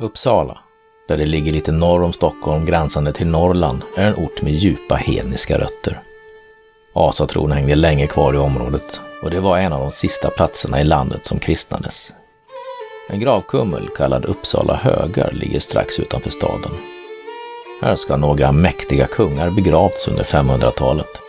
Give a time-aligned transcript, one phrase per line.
[0.00, 0.58] Uppsala,
[1.08, 4.94] där det ligger lite norr om Stockholm gränsande till Norrland, är en ort med djupa
[4.94, 6.00] hedniska rötter.
[6.92, 10.84] Asatron hängde länge kvar i området och det var en av de sista platserna i
[10.84, 12.12] landet som kristnades.
[13.08, 16.72] En gravkummel kallad Uppsala högar ligger strax utanför staden.
[17.82, 21.22] Här ska några mäktiga kungar begravts under 500-talet.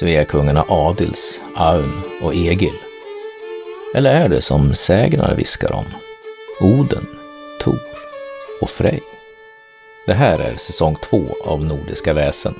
[0.00, 2.74] Sveakungarna Adils, Aun och Egil.
[3.94, 5.86] Eller är det som sägnerna viskar om?
[6.60, 7.06] Oden,
[8.66, 9.02] och Frej.
[10.06, 12.54] Det här är säsong två av Nordiska väsen,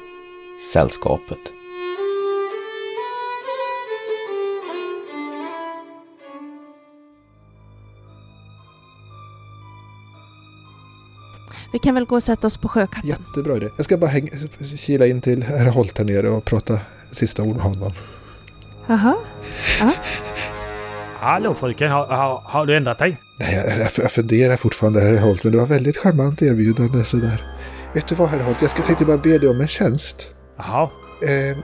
[0.73, 1.39] Sällskapet.
[11.73, 13.11] Vi kan väl gå och sätta oss på sjökatten.
[13.11, 13.69] Jättebra idé.
[13.77, 14.31] Jag ska bara hänga,
[14.79, 16.79] kila in till herr Holt här nere och prata
[17.13, 17.93] sista ord med honom.
[18.87, 19.17] Jaha.
[21.27, 23.21] Hallå fröken, har, har, har du ändrat dig?
[23.39, 27.43] Nej, jag, jag, funderar fortfarande herr Holt, men det var väldigt charmant erbjudande sådär.
[27.95, 30.35] Vet du vad herr Holt, jag ska tänkte bara be dig om en tjänst.
[30.57, 30.91] Jaha.
[31.23, 31.59] Eh,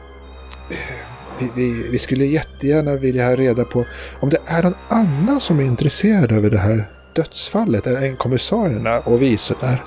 [1.38, 3.84] vi, vi, vi skulle jättegärna vilja ha reda på
[4.20, 9.22] om det är någon annan som är intresserad över det här dödsfallet än kommissarierna och
[9.22, 9.82] vi sådär.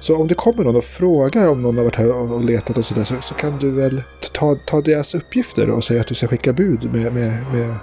[0.00, 2.86] Så om det kommer någon och frågar om någon har varit här och letat och
[2.86, 4.02] sådär så, så kan du väl
[4.32, 7.74] ta, ta deras uppgifter och säga att du ska skicka bud med, med, med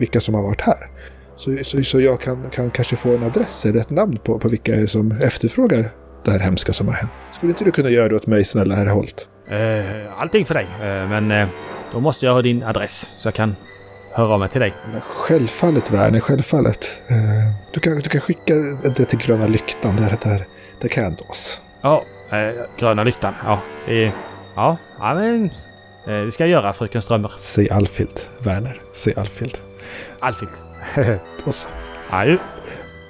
[0.00, 0.88] vilka som har varit här.
[1.36, 4.48] Så, så, så jag kan, kan kanske få en adress eller ett namn på, på
[4.48, 5.90] vilka som efterfrågar
[6.24, 7.10] det här hemska som har hänt.
[7.32, 9.28] Skulle inte du kunna göra det åt mig snälla herr Holt?
[9.50, 10.66] Eh, allting för dig.
[10.74, 11.48] Eh, men eh,
[11.92, 13.56] då måste jag ha din adress så jag kan
[14.12, 14.74] höra av mig till dig.
[14.92, 16.98] Men självfallet Werner, självfallet.
[17.10, 17.16] Eh,
[17.74, 18.54] du, kan, du kan skicka
[18.96, 20.44] det till Gröna Lyktan, där, där,
[20.80, 21.60] där kan jag nås.
[21.82, 22.04] Ja,
[22.78, 23.34] gröna lyktan.
[23.44, 23.60] Ja.
[24.56, 24.78] Ja,
[25.14, 25.50] men...
[26.06, 27.32] Det ska jag göra fröken Strömmer.
[27.38, 28.80] Säg Alfhild, Werner.
[28.94, 29.58] Säg Alfhild.
[30.18, 30.52] Alfhild.
[31.44, 31.68] Och så.
[32.10, 32.36] Adjö.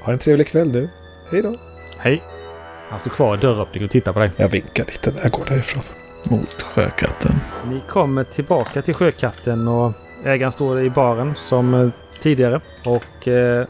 [0.04, 0.88] Ha en trevlig kväll nu.
[1.32, 1.54] Hej då.
[1.98, 2.22] Hej.
[2.90, 4.30] Han står kvar i dörröppningen och tittar på dig.
[4.36, 5.82] Jag vinkar lite när jag går därifrån.
[6.30, 7.32] Mot sjökatten.
[7.66, 9.92] Ni kommer tillbaka till Sjökatten och
[10.24, 11.88] ägaren står i baren som eh,
[12.22, 12.60] tidigare.
[12.84, 13.66] Och eh,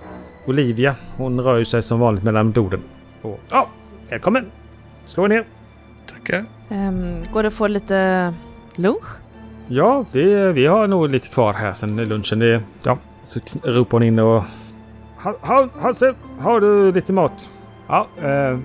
[0.46, 2.82] Olivia hon rör sig som vanligt mellan borden.
[3.22, 3.68] Och, ja,
[4.08, 4.46] välkommen!
[5.06, 5.44] Slå er ner.
[6.10, 6.44] Tackar.
[6.68, 8.34] Um, går det att få lite
[8.76, 9.19] lunch?
[9.72, 12.38] Ja, vi, vi har nog lite kvar här sen lunchen.
[12.38, 14.42] Det, ja, så ropar hon in och...
[15.16, 17.48] Ha, ha, Hasse, har du lite mat?
[17.88, 18.58] Ja, eh,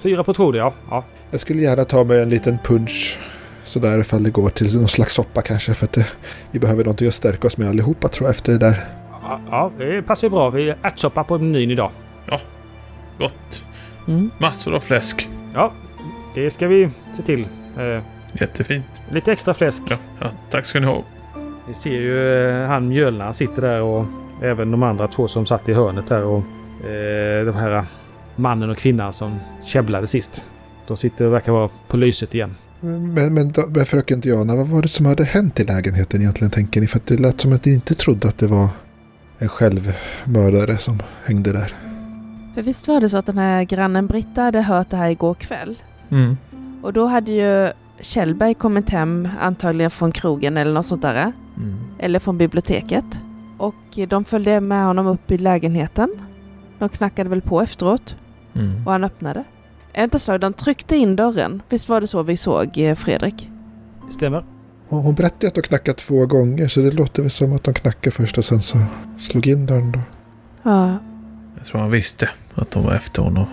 [0.00, 0.72] fyra portioner ja.
[0.90, 1.04] ja.
[1.30, 3.20] Jag skulle gärna ta mig en liten punch.
[3.64, 5.74] Sådär ifall det går till någon slags soppa kanske.
[5.74, 6.06] För att det,
[6.50, 8.76] vi behöver någonting att stärka oss med allihopa tror jag efter det där.
[9.22, 10.50] Ja, ja, det passar ju bra.
[10.50, 11.90] Vi är ärtsoppa på menyn idag.
[13.18, 13.62] Gott.
[14.08, 14.30] Mm.
[14.38, 15.28] Massor av fläsk.
[15.54, 15.72] Ja,
[16.34, 17.46] det ska vi se till.
[17.78, 18.02] Eh,
[18.40, 19.00] Jättefint.
[19.10, 19.82] lite extra fläsk.
[19.88, 21.02] Ja, ja, tack ska ni ha.
[21.68, 24.06] Vi ser ju eh, han Mjölna sitter där och
[24.42, 26.38] även de andra två som satt i hörnet där och
[26.86, 27.84] eh, de här
[28.36, 30.44] mannen och kvinnan som käbblade sist.
[30.86, 32.54] De sitter och verkar vara på lyset igen.
[32.80, 36.80] Men, men, men fröken Diana, vad var det som hade hänt i lägenheten egentligen tänker
[36.80, 36.86] ni?
[36.86, 38.68] För att det lät som att ni inte trodde att det var
[39.38, 41.72] en självmördare som hängde där.
[42.54, 45.34] För visst var det så att den här grannen Britta hade hört det här igår
[45.34, 45.78] kväll?
[46.10, 46.36] Mm.
[46.82, 51.32] Och då hade ju Kjellberg kommit hem, antagligen från krogen eller något sånt där.
[51.56, 51.76] Mm.
[51.98, 53.04] Eller från biblioteket.
[53.58, 56.10] Och de följde med honom upp i lägenheten.
[56.78, 58.16] De knackade väl på efteråt
[58.56, 58.86] Mm.
[58.86, 59.44] och han öppnade.
[59.92, 61.62] Är inte slag, de tryckte in dörren.
[61.68, 63.50] Visst var det så vi såg eh, Fredrik?
[64.10, 64.44] Stämmer.
[64.88, 68.10] Hon berättade att de knackat två gånger så det låter väl som att de knackade
[68.10, 68.78] först och sen så
[69.20, 70.00] slog in dörren då.
[70.62, 70.96] Ja.
[71.56, 73.46] Jag tror han visste att de var efter honom.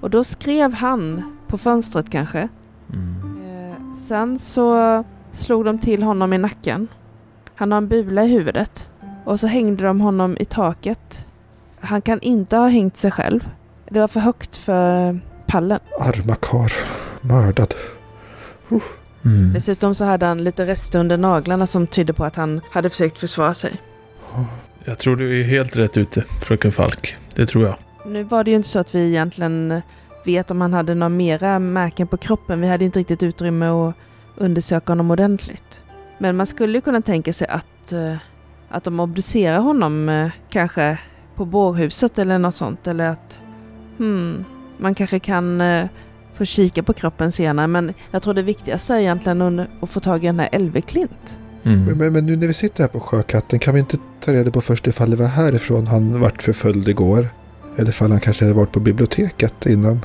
[0.00, 2.48] Och då skrev han på fönstret kanske.
[2.92, 3.35] Mm.
[3.96, 6.88] Sen så slog de till honom i nacken.
[7.54, 8.86] Han har en bula i huvudet.
[9.24, 11.20] Och så hängde de honom i taket.
[11.80, 13.48] Han kan inte ha hängt sig själv.
[13.90, 15.80] Det var för högt för pallen.
[16.00, 16.72] Arma kar.
[17.20, 17.74] Mördad.
[19.24, 19.52] Mm.
[19.52, 23.18] Dessutom så hade han lite rester under naglarna som tydde på att han hade försökt
[23.18, 23.80] försvara sig.
[24.84, 27.16] Jag tror du är helt rätt ute, fröken Falk.
[27.34, 27.76] Det tror jag.
[28.06, 29.82] Nu var det ju inte så att vi egentligen
[30.26, 32.60] vet om han hade några mera märken på kroppen.
[32.60, 33.94] Vi hade inte riktigt utrymme att
[34.36, 35.80] undersöka honom ordentligt.
[36.18, 38.14] Men man skulle kunna tänka sig att, eh,
[38.68, 40.98] att de obducerar honom eh, kanske
[41.34, 42.86] på bårhuset eller något sånt.
[42.86, 43.38] Eller att
[43.98, 44.44] hmm,
[44.78, 45.86] man kanske kan eh,
[46.34, 47.66] få kika på kroppen senare.
[47.66, 51.36] Men jag tror det viktigaste är egentligen att- få tag i den här Elveklint.
[51.62, 51.84] Mm.
[51.84, 54.50] Men, men, men nu när vi sitter här på Sjökatten kan vi inte ta reda
[54.50, 57.28] på först ifall det var härifrån han vart förföljd igår?
[57.76, 60.00] Eller ifall han kanske hade varit på biblioteket innan.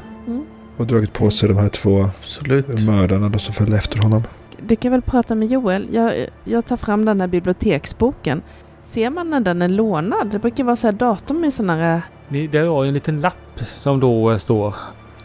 [0.82, 2.82] Och dragit på sig de här två Absolut.
[2.86, 4.24] mördarna då som följde efter honom.
[4.68, 5.88] Du kan väl prata med Joel.
[5.92, 6.14] Jag,
[6.44, 8.42] jag tar fram den här biblioteksboken.
[8.84, 10.32] Ser man när den är lånad?
[10.32, 12.02] Det brukar vara så här datum i sådana här...
[12.28, 14.76] Ni, det var ju en liten lapp som då eh, står.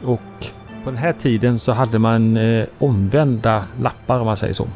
[0.04, 0.46] Och
[0.84, 4.68] på den här tiden så hade man eh, omvända lappar om man säger så.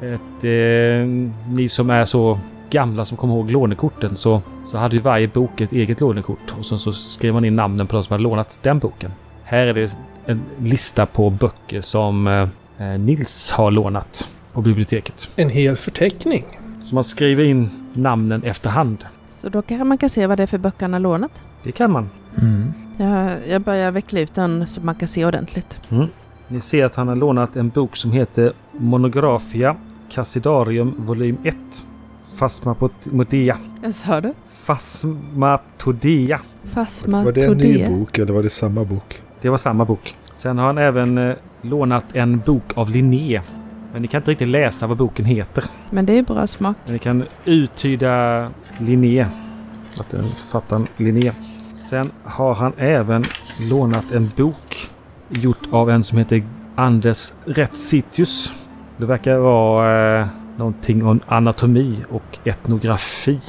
[0.00, 1.06] Ett, eh,
[1.54, 2.38] ni som är så
[2.70, 6.66] gamla som kommer ihåg lånekorten så, så hade ju varje bok ett eget lånekort och
[6.66, 9.10] så, så skrev man in namnen på de som hade lånat den boken.
[9.44, 9.90] Här är det
[10.26, 12.48] en lista på böcker som eh,
[12.78, 15.28] eh, Nils har lånat på biblioteket.
[15.36, 16.44] En hel förteckning.
[16.80, 19.04] Så man skriver in namnen efterhand.
[19.30, 21.42] Så då kanske man kan se vad det är för böcker han har lånat.
[21.62, 22.10] Det kan man.
[22.40, 22.72] Mm.
[22.96, 25.80] Jag, jag börjar veckla ut den så man kan se ordentligt.
[26.48, 29.76] Ni ser att han har lånat en bok som heter Monographia
[30.10, 31.56] Cassidarium volym 1.
[32.38, 33.58] Phasmatodea.
[33.82, 34.32] Jag sa det.
[34.66, 36.40] Phasmatodea.
[36.64, 39.22] Fasma Var det en ny bok eller var det samma bok?
[39.42, 40.14] Det var samma bok.
[40.32, 43.40] Sen har han även eh, lånat en bok av Linné.
[43.92, 45.64] Men ni kan inte riktigt läsa vad boken heter.
[45.90, 46.76] Men det är bra smak.
[46.84, 48.48] Men ni kan uttyda
[48.78, 49.26] Linné.
[50.00, 51.32] Att den författaren Linné.
[51.74, 53.24] Sen har han även
[53.70, 54.90] lånat en bok
[55.28, 56.42] gjort av en som heter
[56.74, 58.52] Anders Retsitius.
[58.96, 63.40] Det verkar vara eh, någonting om anatomi och etnografi.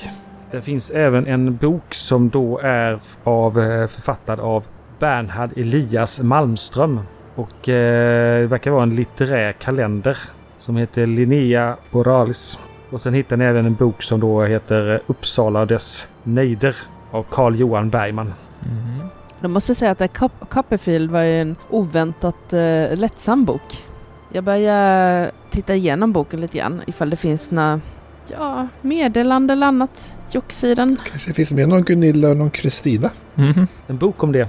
[0.52, 4.64] Det finns även en bok som då är av, eh, författad av
[5.00, 7.00] Bernhard Elias Malmström.
[7.36, 10.18] Och eh, det verkar vara en litterär kalender
[10.58, 12.60] som heter Linnea Boralis.
[12.90, 16.76] Och sen hittar ni även en bok som då heter Uppsala och dess nejder
[17.12, 18.34] av Carl Johan Bergman.
[18.66, 19.08] Mm.
[19.40, 23.84] Jag måste säga att det Cop- Copperfield var ju en oväntat eh, lättsam bok.
[24.32, 27.82] Jag börjar titta igenom boken lite grann ifall det finns några
[28.28, 30.14] ja, meddelande eller annat.
[30.32, 30.98] Jocksidan.
[31.12, 33.10] Kanske finns med någon Gunilla och någon Kristina.
[33.36, 33.68] Mhm.
[33.88, 34.48] En bok om det.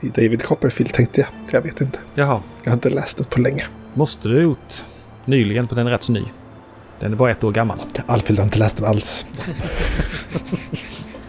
[0.00, 1.28] I David Copperfield tänkte jag.
[1.50, 1.98] Jag vet inte.
[2.14, 2.42] Jaha.
[2.62, 3.64] Jag har inte läst den på länge.
[3.94, 4.84] Måste du ha gjort
[5.24, 6.24] nyligen för den är rätt så ny.
[7.00, 7.78] Den är bara ett år gammal.
[8.06, 9.26] Alfred har inte läst den alls.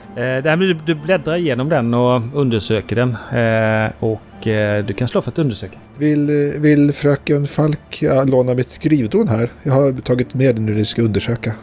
[0.08, 3.10] Eh, det blir, du bläddrar igenom den och undersöker den.
[3.10, 5.78] Eh, och eh, du kan slå för att undersöka.
[5.98, 9.50] Vill, vill fröken Falk låna mitt skrivdon här?
[9.64, 11.54] Jag har tagit med den nu när ni ska undersöka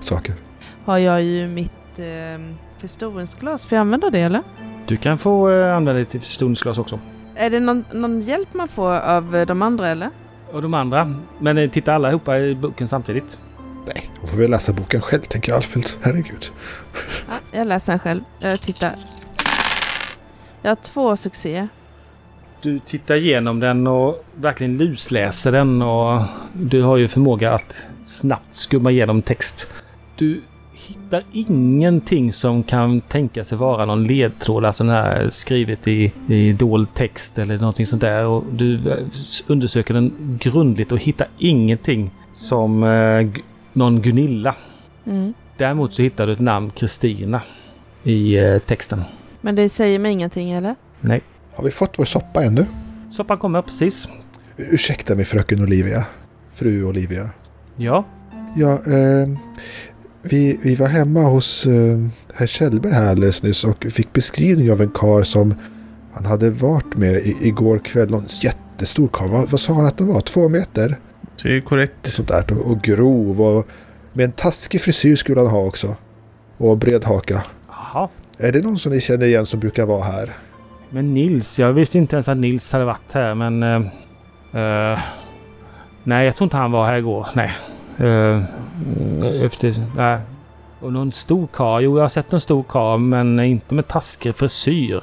[0.00, 0.34] saker.
[0.84, 2.04] Har jag ju mitt eh,
[2.78, 3.66] förstoringsglas.
[3.66, 4.42] Får jag använda det eller?
[4.86, 7.00] Du kan få eh, använda det till förstoringsglas också.
[7.34, 10.10] Är det någon, någon hjälp man får av eh, de andra eller?
[10.52, 11.14] Och de andra.
[11.38, 13.38] Men eh, titta allihopa i boken samtidigt.
[13.86, 15.84] Nej, hon får väl läsa boken själv, tänker Alfred.
[16.02, 16.50] Herregud.
[17.28, 18.20] Ja, jag läser den själv.
[18.40, 18.92] Jag tittar.
[20.62, 21.68] Jag har två succéer.
[22.62, 26.22] Du tittar igenom den och verkligen lusläser den och
[26.52, 27.74] du har ju förmåga att
[28.06, 29.66] snabbt skumma igenom text.
[30.16, 30.42] Du
[30.88, 36.52] hittar ingenting som kan tänka sig vara någon ledtråd, alltså den här skrivet i, i
[36.52, 38.26] dold text eller någonting sånt där.
[38.26, 39.06] Och du eh,
[39.46, 43.28] undersöker den grundligt och hittar ingenting som eh,
[43.72, 44.54] någon Gunilla.
[45.06, 45.34] Mm.
[45.56, 47.42] Däremot så hittar du ett namn Kristina
[48.02, 49.02] i eh, texten.
[49.40, 50.74] Men det säger mig ingenting eller?
[51.00, 51.22] Nej.
[51.54, 52.66] Har vi fått vår soppa ännu?
[53.10, 54.08] Soppan kommer precis.
[54.56, 56.06] Ursäkta mig fröken Olivia.
[56.50, 57.30] Fru Olivia.
[57.76, 58.04] Ja.
[58.56, 59.28] Ja, eh,
[60.24, 61.98] vi, vi var hemma hos eh,
[62.34, 65.54] herr Kjellberg här alldeles nyss och fick beskrivning av en kar som
[66.12, 68.10] han hade varit med i, igår kväll.
[68.10, 69.28] Någon jättestor karl.
[69.28, 70.20] Vad, vad sa han att den var?
[70.20, 70.96] Två meter?
[71.42, 72.06] Det är korrekt.
[72.06, 72.44] Sånt där.
[72.52, 73.66] Och, och grov och
[74.12, 75.96] med en taskig frisyr skulle han ha också.
[76.56, 77.42] Och bred haka.
[77.68, 78.08] Jaha.
[78.38, 80.30] Är det någon som ni känner igen som brukar vara här?
[80.90, 83.62] Men Nils, jag visste inte ens att Nils hade varit här men...
[83.62, 84.98] eh,
[86.04, 87.26] nej, jag tror inte han var här igår.
[87.34, 87.52] Nej.
[88.00, 88.44] Uh,
[89.44, 89.74] efter...
[89.96, 90.18] Nej.
[90.80, 91.82] Och någon stor karl.
[91.82, 94.96] Jo, jag har sett någon stor karl men inte med taskig frisyr.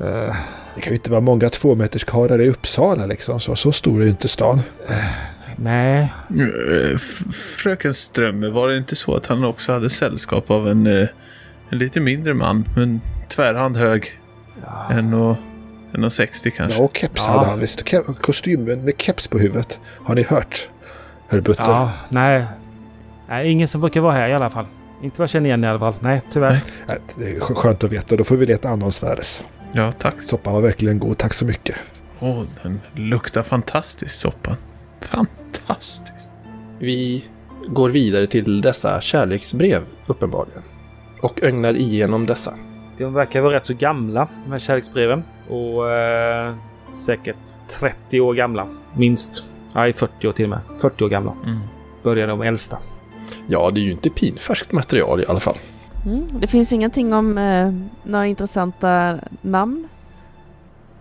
[0.00, 0.34] Eh,
[0.74, 3.40] Det kan ju inte vara många tvåmeterskarlar i Uppsala liksom.
[3.40, 4.60] Så, så stor är ju inte stan.
[5.56, 6.12] nej.
[6.30, 6.98] Eh,
[7.32, 11.08] Fröken Strömmer, var det inte så att han också hade sällskap av en, eh,
[11.70, 14.18] en lite mindre man, men tvärhand hög?
[14.66, 14.86] Ja.
[14.90, 15.36] En och,
[15.94, 16.78] en och 60 kanske?
[16.78, 17.32] Ja, och keps Ja.
[17.32, 17.84] hade han visst.
[17.84, 19.80] Ke- Kostym med med keps på huvudet.
[20.04, 20.68] Har ni hört?
[21.28, 21.62] Herr Butter?
[21.64, 22.44] Ja, nej.
[23.28, 24.66] Nej, ingen som brukar vara här i alla fall.
[25.02, 25.94] Inte vad jag känner igen i alla fall.
[26.00, 26.60] Nej, tyvärr.
[26.88, 26.98] Nej.
[27.18, 28.16] Det är sk- skönt att veta.
[28.16, 29.44] Då får vi leta annanstans.
[29.72, 30.22] Ja, tack.
[30.22, 31.18] Soppan var verkligen god.
[31.18, 31.76] Tack så mycket.
[32.20, 34.56] Åh, den luktar fantastiskt, soppan.
[35.00, 36.12] Fantastiskt.
[36.78, 37.24] Vi
[37.66, 40.62] går vidare till dessa kärleksbrev, uppenbarligen.
[41.20, 42.54] Och ögnar igenom dessa.
[42.98, 45.24] De verkar vara rätt så gamla, de här kärleksbreven.
[45.48, 46.54] Och eh,
[47.06, 47.36] säkert
[47.78, 48.66] 30 år gamla.
[48.96, 49.44] Minst.
[49.74, 50.58] Nej, 40 år till och med.
[50.78, 51.32] 40 år gamla.
[51.44, 51.58] Mm.
[52.02, 52.78] Börjar de äldsta.
[53.46, 55.56] Ja, det är ju inte pinfärskt material i alla fall.
[56.06, 56.24] Mm.
[56.40, 59.88] Det finns ingenting om eh, några intressanta namn?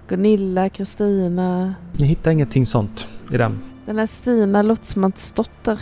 [0.08, 1.74] Gunilla, Kristina.
[1.94, 3.60] Ni hittar ingenting sånt i den.
[3.86, 5.80] Den här Stina Lottsmansdotter.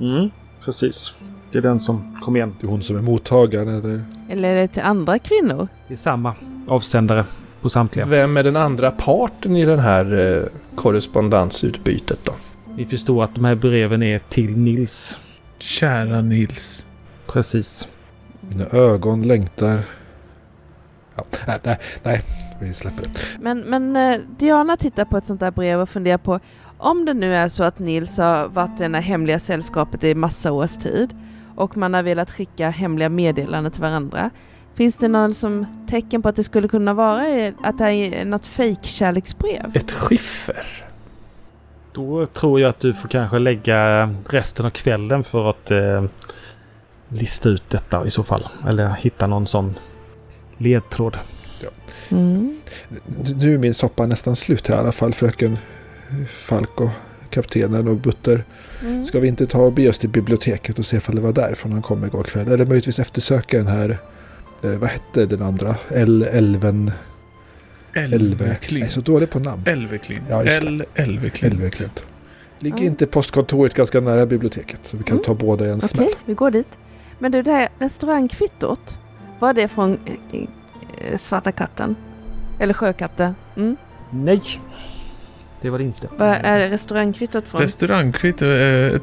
[0.00, 0.30] Mm,
[0.64, 1.14] precis.
[1.52, 2.56] Det är den som kom igen.
[2.60, 4.04] Det är hon som är mottagaren eller?
[4.28, 5.68] Eller är det till andra kvinnor?
[5.88, 6.34] Det är samma
[6.68, 7.24] avsändare.
[7.60, 8.06] på samtliga.
[8.06, 12.32] Vem är den andra parten i den här eh, korrespondensutbytet då?
[12.76, 15.20] Ni förstår att de här breven är till Nils.
[15.58, 16.86] Kära Nils.
[17.26, 17.88] Precis.
[18.40, 19.82] Mina ögon längtar.
[21.14, 22.22] Ja, nej, nej, nej,
[22.60, 23.10] vi släpper det.
[23.40, 26.40] Men, men eh, Diana tittar på ett sånt där brev och funderar på
[26.78, 30.14] om det nu är så att Nils har varit i det här hemliga sällskapet i
[30.14, 31.16] massa års tid
[31.56, 34.30] och man har velat skicka hemliga meddelanden till varandra.
[34.74, 38.24] Finns det någon som tecken på att det skulle kunna vara att det här är
[38.24, 39.76] något fake-kärleksbrev?
[39.76, 40.64] Ett skiffer?
[41.92, 46.04] Då tror jag att du får kanske lägga resten av kvällen för att eh,
[47.08, 48.48] lista ut detta i så fall.
[48.68, 49.74] Eller hitta någon sån
[50.58, 51.18] ledtråd.
[52.08, 52.60] Mm.
[53.36, 55.58] Nu är min soppa nästan slut här i alla fall, fröken
[56.28, 56.90] Falk och
[57.30, 58.44] kaptenen och Butter.
[58.82, 59.04] Mm.
[59.04, 61.72] Ska vi inte ta och bege oss till biblioteket och se ifall det var därifrån
[61.72, 62.48] han kom igår kväll?
[62.48, 63.98] Eller möjligtvis eftersöka den här,
[64.62, 65.74] eh, vad hette den andra?
[65.90, 66.90] El, älven,
[67.92, 68.06] Elve.
[68.12, 68.90] Jag är Elveklint.
[68.90, 69.62] så dålig på namn.
[69.66, 70.22] Elveklint.
[70.30, 70.66] Ja, just det.
[70.68, 70.84] L.
[70.94, 71.54] Elveklint.
[71.54, 72.04] Älveklint.
[72.58, 72.84] Ligger Ja.
[72.84, 74.80] inte postkontoret ganska nära biblioteket?
[74.86, 75.24] Så vi kan Mm.
[75.24, 76.08] ta båda i en Okej, smäll.
[76.24, 76.78] vi går dit.
[77.18, 78.98] Men du, det här restaurangkvittot,
[79.38, 79.98] var det från
[80.32, 80.40] eh,
[81.12, 81.96] eh, Svarta katten?
[82.58, 83.34] Eller Sjökatten?
[83.56, 83.76] Mm.
[84.10, 84.42] Nej!
[85.60, 86.08] Det var det inte.
[86.18, 87.60] Vad är restaurangkvittot från?
[87.60, 88.46] Restaurangkvitto.
[88.46, 89.02] eh, Ett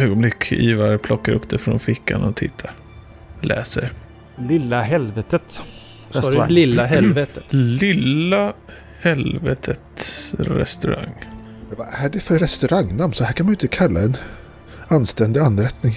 [0.00, 0.52] ögonblick.
[0.52, 2.70] Ivar plockar upp det från fickan och tittar.
[3.40, 3.92] Läser.
[4.46, 5.42] Lilla helvetet.
[5.50, 5.62] Sa
[6.10, 6.48] du Restaurang.
[6.50, 7.44] lilla helvetet?
[7.50, 8.52] Lilla
[9.00, 11.14] helvetets restaurang.
[11.76, 13.12] Vad är det för restaurangnamn?
[13.12, 14.16] Så här kan man ju inte kalla en
[14.88, 15.94] anständig anrättning.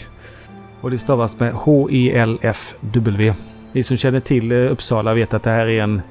[0.82, 3.34] Och det stavas med H-E-L-F-W.
[3.72, 6.02] Ni som känner till eh, Uppsala vet att det här är en,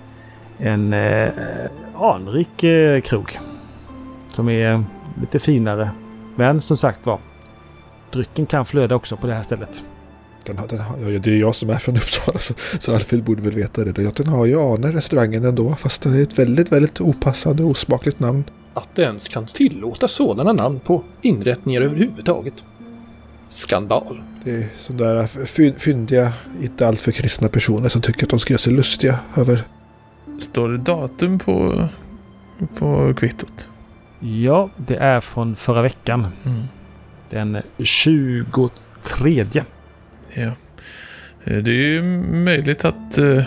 [0.59, 1.29] en eh,
[1.95, 3.39] anrik eh, krog.
[4.33, 4.85] Som är
[5.21, 5.91] lite finare.
[6.37, 7.19] Men som sagt var.
[8.13, 9.85] Drycken kan flöda också på det här stället.
[10.45, 13.23] Den har, den har, ja, det är jag som är från Uppsala så, så Alfred
[13.23, 14.03] borde väl veta det.
[14.03, 17.71] Ja, Den har ju anor restaurangen ändå fast det är ett väldigt, väldigt opassande och
[17.71, 18.45] osmakligt namn.
[18.75, 22.55] Att det ens kan tillåta sådana namn på inrättningar överhuvudtaget.
[23.49, 24.23] Skandal.
[24.45, 26.33] Det är sådana fy, fyndiga,
[26.63, 29.63] inte alltför kristna personer som tycker att de ska göra sig lustiga över...
[30.39, 31.89] Står det datum på,
[32.79, 33.69] på kvittot?
[34.21, 36.27] Ja, det är från förra veckan.
[36.45, 36.63] Mm.
[37.31, 39.45] Den 23.
[40.35, 40.53] Ja.
[41.45, 43.45] Eh, det är ju möjligt att, eh,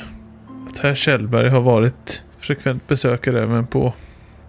[0.69, 3.93] att herr Kjellberg har varit frekvent besökare även på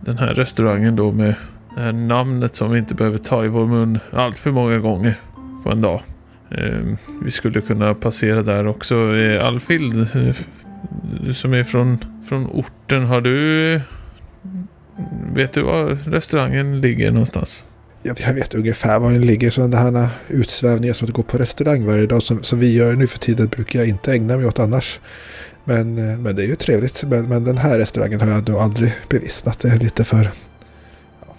[0.00, 1.34] den här restaurangen då med
[1.76, 5.14] det här namnet som vi inte behöver ta i vår mun allt för många gånger
[5.64, 6.00] på en dag.
[6.50, 9.16] Ehm, vi skulle kunna passera där också.
[9.16, 10.08] Eh, Alfhild,
[11.24, 11.98] du som är från,
[12.28, 13.80] från orten, har du...
[15.34, 17.64] Vet du var restaurangen ligger någonstans?
[18.06, 19.50] Jag, jag vet ungefär var den ligger.
[19.50, 23.06] Sådana här utsvävningar som att gå på restaurang varje dag som, som vi gör nu
[23.06, 25.00] för tiden brukar jag inte ägna mig åt annars.
[25.64, 27.04] Men, eh, men det är ju trevligt.
[27.04, 29.58] Men, men den här restaurangen har jag nog aldrig bevittnat.
[29.58, 30.30] Det är lite för...
[31.20, 31.34] Ja.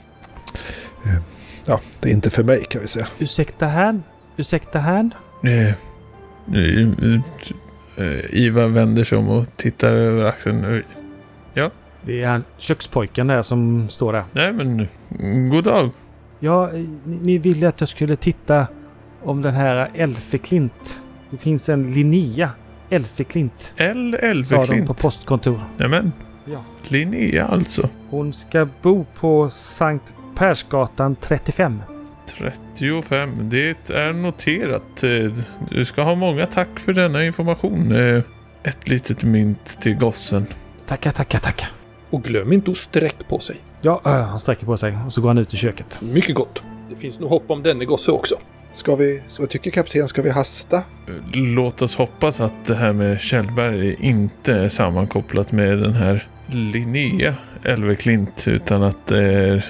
[1.05, 1.17] Eh,
[1.65, 3.07] ja, det är inte för mig kan vi säga.
[3.19, 4.01] Ursäkta här.
[4.37, 5.09] Ursäkta här.
[5.43, 5.69] Eh,
[7.97, 10.75] eh, Ivar vänder sig om och tittar över axeln.
[10.75, 10.81] Eh,
[12.05, 14.23] Det är han kökspojken där som står där.
[14.31, 14.87] Nej men,
[15.49, 15.89] god dag.
[16.39, 16.87] Ja, ni,
[17.21, 18.67] ni ville att jag skulle titta
[19.23, 20.99] om den här Elfeklint.
[21.29, 22.49] Det finns en Linnea
[22.89, 23.73] Elfeklint.
[23.77, 24.45] L.
[24.45, 25.63] Sa de på postkontor.
[25.77, 26.11] Nämen,
[26.45, 26.63] Ja.
[26.87, 27.89] Linnea alltså.
[28.09, 31.81] Hon ska bo på Sankt Persgatan 35.
[32.37, 35.03] 35, det är noterat.
[35.03, 35.09] Eh,
[35.69, 37.91] Du ska ha många tack för denna information.
[37.91, 38.21] Eh,
[38.63, 40.45] Ett litet mynt till gossen.
[40.87, 41.69] Tackar, tackar, tackar.
[42.09, 43.55] Och glöm inte att sträck på sig.
[43.81, 46.01] Ja, äh, han sträcker på sig och så går han ut i köket.
[46.01, 46.63] Mycket gott.
[46.89, 48.35] Det finns nog hopp om denne gosse också.
[48.71, 50.07] Ska vi, så vad tycker kapten?
[50.07, 50.83] Ska vi hasta?
[51.33, 57.35] Låt oss hoppas att det här med Kjellberg inte är sammankopplat med den här Linnea
[57.63, 59.65] Elveklint utan att det är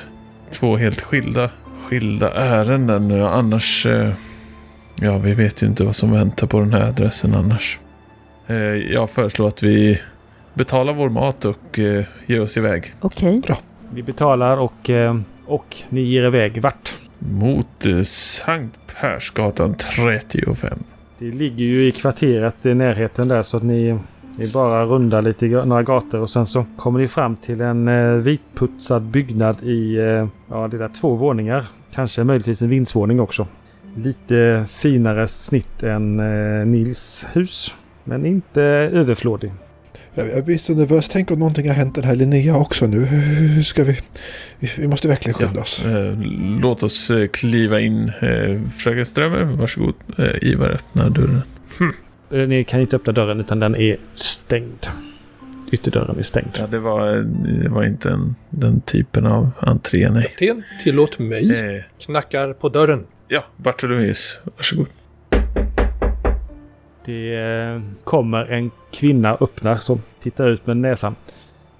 [0.51, 1.49] två helt skilda,
[1.87, 3.11] skilda ärenden.
[3.21, 4.13] Annars, eh,
[4.95, 7.79] ja vi vet ju inte vad som väntar på den här adressen annars.
[8.47, 8.55] Eh,
[8.93, 10.01] Jag föreslår att vi
[10.55, 13.41] betalar vår mat och eh, ger oss iväg Okej.
[13.93, 16.95] Vi betalar och, eh, och ni ger iväg vart?
[17.19, 20.79] mot eh, Sankt Persgatan 35.
[21.19, 23.99] Det ligger ju i kvarteret i närheten där så att ni,
[24.35, 28.11] ni bara rundar lite några gator och sen så kommer ni fram till en eh,
[28.11, 31.65] vitputsad byggnad i eh, ja, det är två våningar.
[31.93, 33.47] Kanske möjligtvis en vindsvåning också.
[33.95, 37.75] Lite finare snitt än eh, Nils hus.
[38.03, 39.51] Men inte överflådig.
[40.15, 41.09] Jag, jag blir så nervös.
[41.09, 42.99] Tänk om någonting har hänt den här Linnea också nu.
[43.05, 43.99] Hur ska vi...
[44.59, 45.85] Vi, måste verkligen skynda oss.
[45.85, 46.17] Eh,
[46.61, 48.11] låt oss eh, kliva in.
[48.21, 49.93] Eh, Fröken Strömmer, varsågod.
[50.17, 51.41] Eh, Ivar öppnar dörren.
[52.31, 54.87] Eh, Ni kan inte öppna dörren utan den är stängd.
[55.71, 56.49] ytterdörren är stängd.
[56.59, 57.15] Ja, det var,
[57.63, 60.23] det var inte en, den typen av entré, nej.
[60.23, 61.75] Kapten, tillåt mig.
[61.75, 63.03] Eh, Knackar på dörren.
[63.27, 64.87] ja, Bartolomeus, varsågod.
[67.05, 71.15] Det eh, kommer en kvinna öppnar som tittar ut med näsan.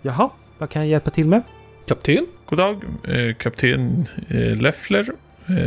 [0.02, 1.42] Jaha, vad kan jag hjälpa till med?
[1.88, 2.28] Kapten?
[2.46, 5.06] God dag, eh, kapten eh, Leffler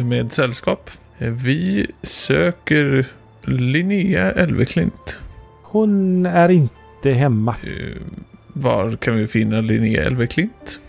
[0.03, 0.91] med sällskap.
[1.19, 3.07] Vi söker
[3.43, 5.21] Linnea Elveklint.
[5.63, 7.55] Hon är inte hemma.
[8.47, 10.81] Var kan vi finna Linnea Elveklint?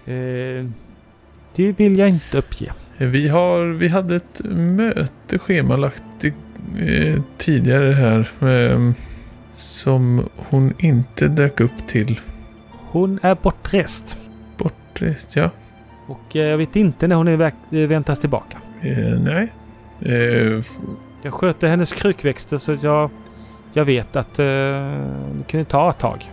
[1.56, 2.74] Det vill jag inte uppge.
[2.98, 6.04] Vi, har, vi hade ett möte schemalagt
[6.80, 8.92] eh, tidigare här eh,
[9.54, 12.20] som hon inte dök upp till.
[12.70, 14.18] Hon är bortrest.
[14.58, 15.50] Bortrest, ja.
[16.08, 18.58] Och eh, jag vet inte när hon är väntas tillbaka.
[18.82, 19.54] Eh, nej.
[20.02, 20.62] Eh,
[21.24, 23.10] Jag sköter hennes krukväxter så jag,
[23.74, 26.32] jag vet att eh, det kunde ta ett tag.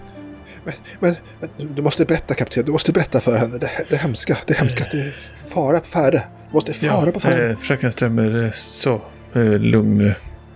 [1.01, 1.15] Men,
[1.57, 4.85] men du måste berätta kapten, du måste berätta för henne det, det hemska, det hemska
[4.85, 5.15] att det är
[5.49, 6.23] fara på färde.
[6.51, 7.51] Du måste fara på färde.
[7.51, 9.01] eh, fröken Strömmer, så
[9.45, 10.13] lugn.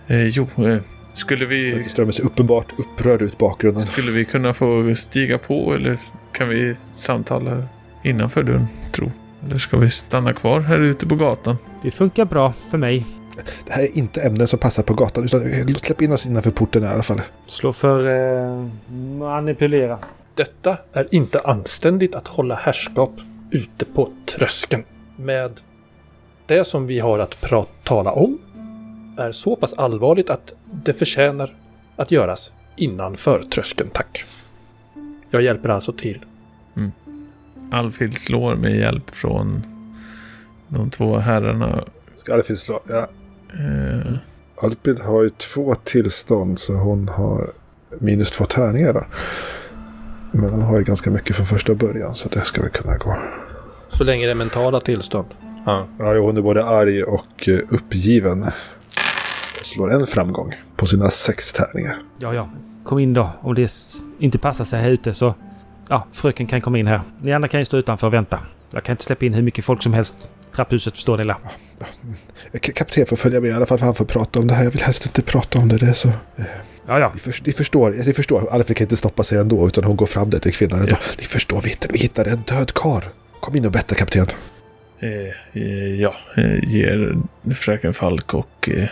[0.07, 0.79] Eh, jo, eh,
[1.13, 3.87] skulle vi, Fröken Strömmer ser uppenbart upprörd ut bakgrunden.
[3.87, 5.99] skulle vi kunna få stiga på eller
[6.33, 7.63] kan vi samtala
[8.05, 9.13] innanför dörren, tro?
[9.47, 11.57] Eller ska vi stanna kvar här ute på gatan?
[11.83, 13.07] Det funkar bra för mig.
[13.67, 15.41] Det här är inte ämnen som passar på gatan, utan
[15.75, 17.21] släpp in oss innanför porten i alla fall.
[17.47, 18.69] Slå för eh,
[19.19, 19.99] manipulera.
[20.35, 23.13] Detta är inte anständigt att hålla härskap
[23.51, 24.85] ute på tröskeln.
[25.17, 25.61] Med
[26.47, 27.45] det som vi har att
[27.85, 28.39] tala om
[29.17, 31.57] är så pass allvarligt att det förtjänar
[31.97, 34.25] att göras innanför tröskeln, tack.
[35.31, 36.25] Jag hjälper alltså till.
[37.71, 39.63] Alfhild slår med hjälp från
[40.69, 41.85] de två herrarna.
[42.15, 42.81] Ska Alfhild slå?
[42.89, 43.09] Ja.
[43.53, 44.13] Eh,
[44.63, 47.51] Alfhild har ju två tillstånd så hon har
[47.99, 49.05] minus två tärningar då.
[50.33, 53.17] Men hon har ju ganska mycket från första början så det ska väl kunna gå.
[53.89, 55.27] Så länge det är mentala tillstånd.
[55.67, 55.89] Ja.
[55.99, 58.47] Ja, hon är både arg och eh, uppgiven.
[59.75, 61.99] Slår en framgång på sina sex tärningar.
[62.19, 62.49] Ja, ja.
[62.85, 63.31] Kom in då.
[63.41, 63.73] Om det
[64.19, 65.35] inte passar sig här ute så...
[65.89, 67.03] Ja, fröken kan komma in här.
[67.23, 68.39] Ni andra kan ju stå utanför och vänta.
[68.71, 70.29] Jag kan inte släppa in hur mycket folk som helst.
[70.57, 71.35] Trapphuset förstår ni väl?
[72.75, 74.65] Kapten får följa med i alla fall för han får prata om det här.
[74.65, 75.77] Jag vill helst inte prata om det.
[75.77, 76.09] det är så...
[76.87, 77.11] Ja, ja.
[77.15, 78.49] Ni, för, ni förstår, ni förstår.
[78.53, 80.97] Alfred kan inte stoppa sig ändå utan hon går fram där till kvinnan ändå.
[81.19, 83.05] Ni förstår, vi hittade, vi hittade en död kar.
[83.41, 84.27] Kom in och berätta kapten.
[85.01, 87.19] eh, eh, ja, eh, ger
[87.55, 88.89] fröken Falk och eh,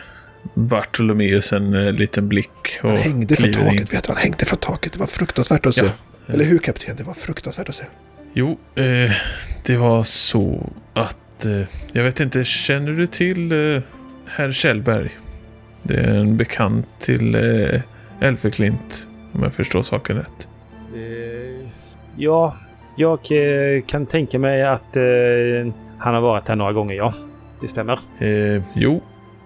[0.55, 2.79] Bartolomeus en eh, liten blick.
[2.83, 3.53] Och Han hängde in.
[3.53, 4.12] taket, vet du.
[4.12, 4.92] Han hängde från taket.
[4.92, 5.85] Det var fruktansvärt att se.
[5.85, 6.35] Ja.
[6.35, 6.96] Eller hur kapten?
[6.96, 7.85] Det var fruktansvärt att se.
[8.33, 9.11] Jo, eh,
[9.66, 11.46] det var så att...
[11.46, 11.61] Eh,
[11.92, 13.83] jag vet inte, känner du till eh,
[14.27, 15.11] herr Kjellberg?
[15.83, 17.81] Det är en bekant till eh,
[18.20, 20.48] Elfeklint, om jag förstår saken rätt.
[20.94, 21.68] Eh,
[22.16, 22.57] ja,
[22.96, 27.14] jag eh, kan tänka mig att eh, han har varit här några gånger, ja.
[27.61, 27.98] Det stämmer.
[28.18, 29.03] Eh, jo,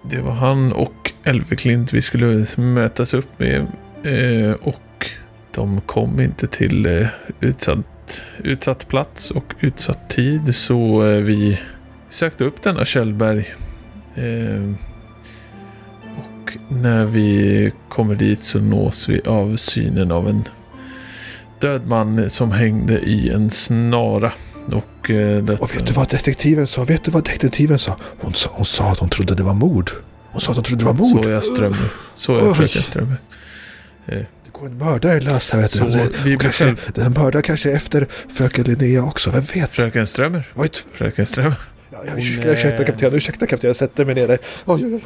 [0.09, 3.67] det var han och Elveklint vi skulle mötas upp med.
[4.03, 5.09] Eh, och
[5.51, 7.07] de kom inte till eh,
[7.39, 10.55] utsatt, utsatt plats och utsatt tid.
[10.55, 11.59] Så eh, vi
[12.09, 13.55] sökte upp denna Kjellberg.
[16.17, 20.43] Och när vi kommer dit så nås vi av synen av en
[21.59, 24.31] död man som hängde i en snara.
[24.71, 25.63] Och, eh, detta...
[25.63, 26.83] Och vet du vad detektiven sa?
[26.83, 27.97] Vet du vad detektiven sa?
[28.21, 29.91] Hon sa, hon sa att hon trodde det var mord.
[30.31, 31.23] Hon sa att hon trodde det var mord.
[31.23, 31.77] Så jag Strömmer.
[32.15, 33.15] Så är jag fröken Strömmer.
[34.05, 35.79] Det går en mördare lös här vet du.
[35.79, 36.91] Så Det- vi kanske, själv...
[36.95, 39.29] den mördaren kanske är efter fröken Linnea också.
[39.31, 39.69] Vem vet?
[39.69, 40.47] Fröken Strömmer.
[40.55, 41.55] Oj, Fröken Strömmer.
[41.91, 43.67] ja, ja, ursäkta, ursäkta eh, kapten, ursäkta kapten.
[43.67, 44.37] Jag sätter mig ner där.
[44.65, 45.03] Oj, oj, oj.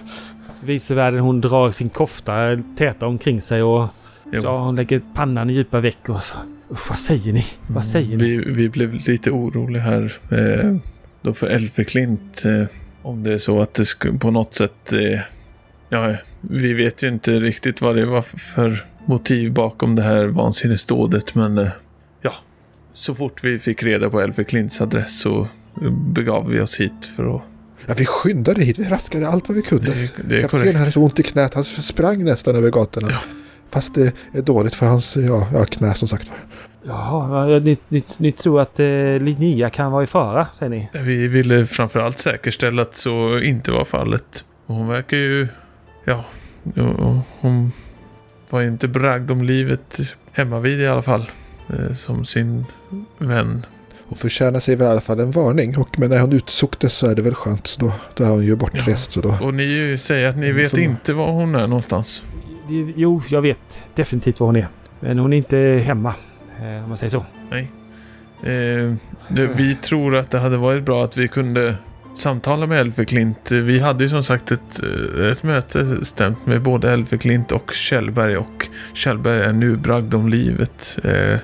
[0.64, 2.34] Vicevärden hon drar sin kofta
[2.78, 3.88] täta omkring sig och
[4.32, 4.42] Jo.
[4.44, 6.36] ja, hon lägger pannan i djupa veck och så.
[6.72, 7.46] Usch, vad säger ni?
[7.68, 8.24] Vad säger ni?
[8.26, 10.14] Vi, vi blev lite oroliga här.
[10.32, 10.76] Eh,
[11.22, 12.46] då för Elfeklint.
[12.46, 12.64] Eh,
[13.02, 14.94] om det är så att det skulle på något sätt...
[14.94, 15.20] Eh,
[15.90, 21.36] ja, vi vet ju inte riktigt vad det var för- motiv bakom det här vansinnesdådet.
[21.36, 21.68] Men eh,
[22.22, 22.34] ja,
[22.94, 25.48] så fort vi fick reda på Elfeklints adress så
[26.14, 27.42] begav vi oss hit för att...
[27.86, 28.80] Ja, vi skyndade hit.
[28.80, 29.86] Vi raskade allt vad vi kunde.
[29.90, 29.94] Det,
[30.30, 30.80] det är Kaptenen korrekt.
[30.80, 31.54] hade så ont i knät.
[31.54, 33.08] Han sprang nästan över gatorna.
[33.12, 33.20] Ja.
[33.72, 36.38] Fast det är dåligt för hans ja, ja, knä som sagt var.
[36.94, 38.86] Jaha, ja, ni, ni, ni tror att eh,
[39.20, 40.90] Linnea kan vara i fara, säger ni?
[40.94, 44.46] Vi ville framförallt säkerställa att så inte var fallet.
[44.66, 45.48] Hon verkar ju...
[46.06, 46.24] Ja,
[46.76, 47.72] ja, hon
[48.50, 50.00] var ju inte bragd om livet
[50.32, 51.32] hemma vid i alla fall.
[51.70, 52.66] eh, Som sin
[53.18, 53.66] vän.
[54.10, 55.78] Hon förtjänar sig i alla fall en varning.
[55.78, 57.68] Och, men när hon utsoktes så är det väl skönt.
[57.68, 59.12] Så då, då är hon ju bortrest.
[59.12, 60.84] Så då, Och ni säger att ni vet Förlåt.
[60.84, 62.24] inte var hon är någonstans.
[62.96, 64.68] Jo, jag vet definitivt var hon är.
[65.00, 66.14] Men hon är inte hemma.
[66.62, 67.26] eh, om man säger så.
[67.50, 67.72] Nej.
[68.44, 68.94] Eh,
[69.28, 71.76] det, vi tror att det hade varit bra att vi kunde
[72.16, 73.52] samtala med Elfeklint.
[73.52, 74.84] Vi hade ju som sagt ett,
[75.20, 80.30] eh, ett möte stämt med både Elfeklint och Kjellberg och Kjellberg är nu bragd om
[80.30, 81.00] livet.
[81.04, 81.38] Eh,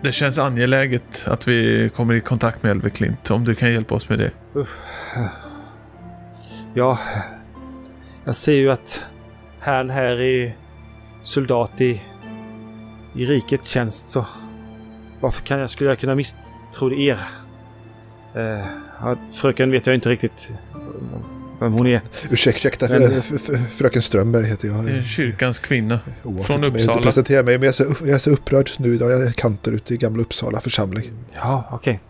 [0.00, 4.08] det känns angeläget att vi kommer i kontakt med Elfeklint om du kan hjälpa oss
[4.08, 4.30] med det.
[6.74, 6.98] Ja,
[8.24, 9.04] jag ser ju att
[9.72, 10.56] han här är
[11.22, 12.02] soldat i,
[13.14, 14.26] i rikets tjänst så
[15.20, 17.18] varför kan jag, skulle jag kunna misstro er?
[18.34, 20.48] Eh, fröken vet jag inte riktigt
[21.60, 22.00] vem hon är.
[22.30, 23.22] Ursäkta, Men-
[23.70, 25.04] fröken Strömberg heter jag.
[25.04, 25.98] Kyrkans kvinna.
[26.22, 26.92] Oartigt från om jag Uppsala.
[26.92, 29.10] inte presenterar mig, men jag är, så, jag är så upprörd nu idag.
[29.10, 31.04] Jag är kantor ute i Gamla Uppsala församling.
[31.34, 32.00] Ja, okej.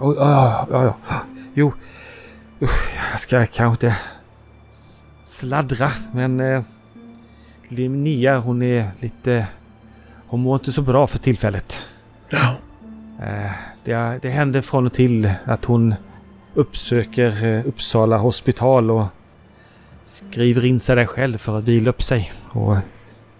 [0.00, 1.14] Oj, ja, ja, ja.
[1.54, 1.72] Jo,
[2.62, 3.96] usch, jag ska kanske inte
[5.38, 6.62] sladdra, men eh,
[7.68, 9.46] Linnea hon är lite...
[10.26, 11.82] Hon mår inte så bra för tillfället.
[12.28, 12.56] Ja.
[13.22, 13.50] Eh,
[13.84, 15.94] det, det händer från och till att hon
[16.54, 19.06] uppsöker eh, Uppsala hospital och
[20.04, 22.32] skriver in sig där själv för att vila upp sig.
[22.50, 22.76] Och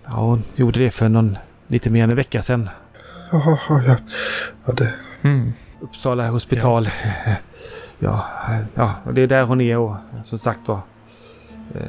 [0.04, 2.68] ja, hon gjorde det för någon, lite mer än en vecka sedan.
[3.32, 3.96] Ja, ja.
[4.66, 5.52] ja det, Mm.
[5.80, 6.88] Uppsala hospital.
[7.98, 8.26] Ja,
[8.74, 10.82] ja, och det är där hon är och som sagt då.
[11.74, 11.80] Eh,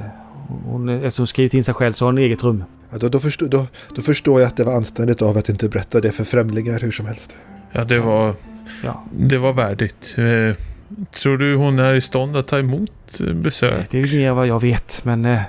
[0.66, 2.64] Hon, eftersom hon skrivit in sig själv så har hon eget rum.
[2.92, 3.66] ja, då, då, förstår, då,
[3.96, 6.92] då förstår jag att det var anständigt av att inte berätta det för främlingar hur
[6.92, 7.36] som helst.
[7.72, 8.34] ja, det var,
[8.84, 10.16] Ja, det var värdigt.
[10.18, 10.56] Eh,
[11.12, 13.88] tror du hon är i stånd att ta emot eh, besök?
[13.92, 15.26] det är ju mer vad jag vet men...
[15.26, 15.42] Eh,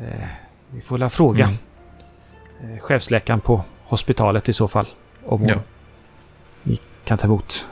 [0.00, 0.28] eh,
[0.74, 2.74] vi får väl fråga Mm.
[2.76, 4.86] eh, chefsläkaren på hospitalet i så fall.
[5.26, 5.56] Om hon Ja.
[6.62, 7.66] vi kan ta emot.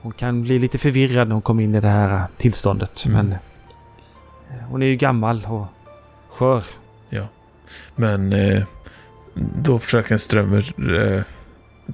[0.00, 3.26] Hon kan bli lite förvirrad när hon kommer in i det här tillståndet Mm.
[3.26, 3.38] men...
[4.58, 5.66] eh, Hon är ju gammal och
[6.30, 6.64] skör.
[7.96, 8.62] Men eh,
[9.34, 11.22] då fröken Strömmer, eh,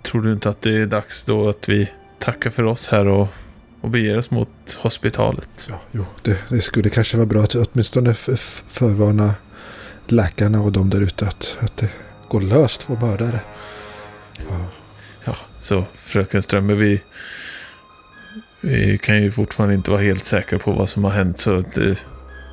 [0.03, 3.29] tror du inte att det är dags då att vi tackar för oss här och,
[3.81, 5.67] och beger oss mot hospitalet?
[5.69, 9.35] Ja, jo, det, det skulle kanske vara bra att åtminstone förvarna
[10.07, 11.91] läkarna och de där ute att, att det
[12.29, 13.41] går löst två mördare.
[14.49, 14.67] Ja,
[15.27, 17.03] Ja, så fröken Strömmer, vi,
[18.61, 21.79] vi kan ju fortfarande inte vara helt säkra på vad som har hänt så att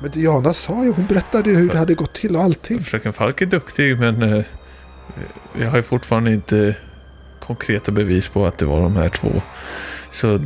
[0.02, 2.80] Men Diana sa ju, hon berättade hur det hade gått till och allting.
[2.80, 4.44] fröken Falk är duktig men eh,
[5.54, 6.76] vi har ju fortfarande inte
[7.40, 9.42] konkreta bevis på att det var de här två.
[10.10, 10.40] Så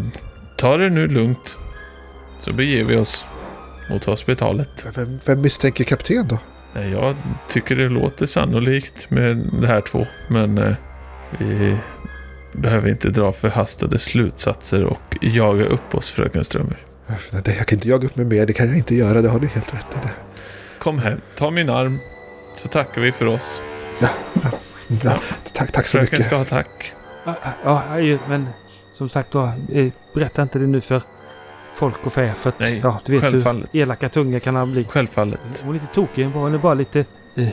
[0.56, 1.58] ta det nu lugnt.
[2.40, 3.26] Så beger vi oss
[3.90, 4.86] mot hospitalet.
[4.94, 6.38] Vem, vem misstänker kapten då?
[6.80, 7.16] Jag
[7.48, 10.74] tycker det låter sannolikt med de här två, men eh,
[11.38, 11.76] vi
[12.52, 16.78] behöver inte dra förhastade slutsatser och jaga upp oss, fröken Strömmer.
[17.06, 19.28] Nej, det- Jag kan inte jaga upp mig mer, det kan jag inte göra, det
[19.28, 19.98] har du helt rätt i.
[20.02, 20.10] Det.
[20.78, 21.98] Kom här, ta min arm,
[22.54, 23.62] så tackar vi för oss.
[25.04, 25.20] Ja,
[25.52, 26.26] tack, tack så Fröken mycket.
[26.26, 26.92] ska ha tack.
[27.24, 28.46] Ja, ja, ja, men
[28.94, 31.02] som sagt då, eh, berätta inte det nu för
[31.74, 32.34] folk och fä.
[32.34, 33.68] För att Nej, ja, du vet självfallet.
[33.72, 34.84] hur elaka tungor kan han bli.
[34.84, 35.40] Självfallet.
[35.64, 37.04] Hon är inte tokig, hon är bara lite
[37.36, 37.48] eh,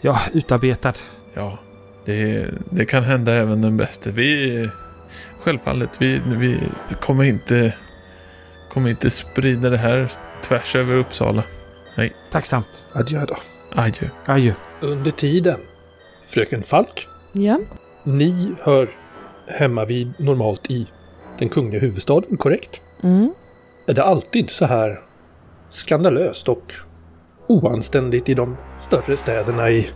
[0.00, 0.92] ja, utarbetad.
[1.34, 1.58] Ja,
[2.04, 4.10] det, det kan hända även den bästa.
[4.10, 4.70] Vi,
[5.40, 6.58] självfallet, vi, vi
[7.00, 7.74] kommer inte,
[8.68, 11.42] kommer inte sprida det här tvärs över Uppsala.
[12.32, 12.84] Tacksamt.
[12.92, 13.36] Adjö då.
[13.74, 14.08] Adjö.
[14.26, 14.52] Adjö.
[14.80, 15.60] Under tiden,
[16.28, 17.60] fröken Falk, Ja,
[18.02, 18.88] ni hör
[19.46, 20.86] hemma vid normalt i
[21.38, 22.80] den kungliga huvudstaden, korrekt?
[23.02, 23.34] mm.
[23.86, 25.00] Är det alltid så här
[25.70, 26.72] skandalöst och
[27.46, 29.90] oanständigt i de större städerna i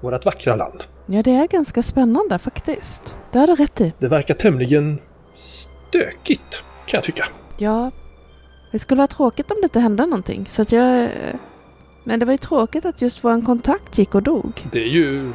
[0.00, 0.84] vårt vackra land?
[1.06, 3.14] ja det är ganska spännande faktiskt.
[3.32, 3.92] Det har du rätt i.
[3.98, 4.98] Det verkar tämligen
[5.34, 7.24] stökigt, kan jag tycka.
[7.58, 7.90] Ja,
[8.72, 10.46] det skulle vara tråkigt om det inte hände någonting.
[10.48, 11.08] Så att jag...
[12.04, 14.52] Men det var ju tråkigt att just vår kontakt gick och dog.
[14.72, 15.30] Det är ju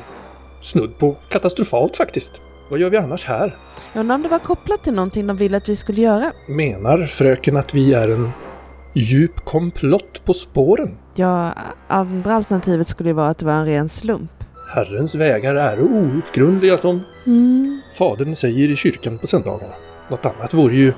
[0.62, 2.34] snudd på katastrofalt faktiskt.
[2.70, 3.58] Vad gör vi annars här?
[3.94, 6.32] Jag undrar om det var kopplat till någonting de ville att vi skulle göra.
[6.48, 8.32] Menar fröken att vi är en
[8.96, 10.98] djup komplott på spåren?
[11.16, 11.52] Ja,
[11.88, 14.32] andra alternativet skulle ju vara att det var en ren slump.
[14.76, 17.82] Herrens vägar är outgrundliga som Mm.
[17.98, 19.74] fadern säger i kyrkan på söndagarna.
[20.10, 20.94] Något annat vore ju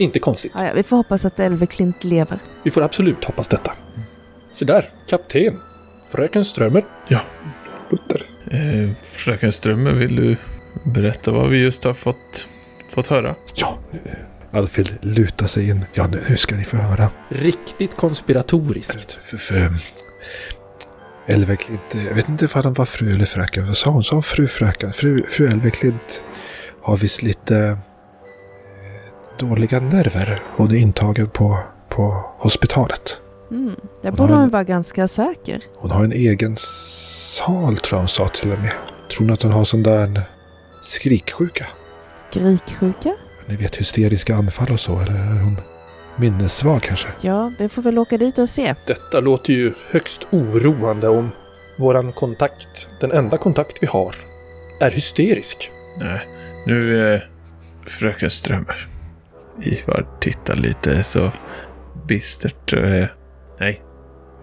[0.00, 0.52] inte konstigt.
[0.54, 2.38] Ja, ja, vi får hoppas att Elveklint lever.
[2.62, 3.72] Vi får absolut hoppas detta.
[4.52, 5.60] Så där, kapten.
[6.12, 6.84] Fröken Strömmer.
[7.90, 8.22] Butter.
[8.50, 10.36] Eh, fröken Strömmer, vill du
[10.84, 12.48] berätta vad vi just har fått,
[12.90, 13.34] fått höra?
[13.54, 13.78] Ja,
[14.52, 15.84] Alfhild lutar sig in.
[15.94, 17.10] Ja, nu, nu ska ni få höra.
[17.28, 19.12] Riktigt konspiratoriskt.
[19.12, 19.70] För, för,
[21.26, 23.66] Elveklint, jag vet inte ifall han var fru eller fröken.
[23.66, 24.04] Vad sa hon?
[24.04, 24.92] Sa hon fru fröken?
[24.92, 26.24] Fru, fru Elveklint
[26.82, 27.78] har visst lite eh,
[29.40, 30.38] dåliga nerver.
[30.56, 33.20] Hon är intagen på, på hospitalet.
[33.50, 33.74] Mm.
[34.02, 35.62] Där borde hon vara ganska säker.
[35.76, 38.72] Hon har en egen sal tror jag hon sa till och med.
[39.10, 40.22] Tror ni att hon har sån där
[40.82, 41.66] skriksjuka.
[42.30, 43.14] Skriksjuka?
[43.46, 45.56] Ni vet hysteriska anfall och så, eller är hon
[46.16, 47.08] minnessvag kanske?
[47.20, 48.74] Ja, vi får väl åka dit och se.
[48.86, 51.30] Detta låter ju högst oroande om
[51.78, 54.16] våran kontakt, den enda kontakt vi har,
[54.80, 55.70] är hysterisk.
[55.98, 56.20] Nej,
[56.66, 57.20] nu eh,
[57.86, 58.88] fröken Strömmer.
[59.62, 61.32] Ivar tittar lite så
[62.08, 62.72] bistert.
[62.72, 63.06] Eh,
[63.60, 63.82] nej,